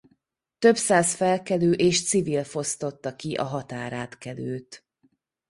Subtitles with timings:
[0.59, 4.87] Több száz felkelő és civil fosztotta ki a határátkelőt.